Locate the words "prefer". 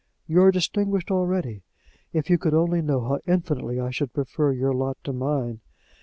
4.13-4.51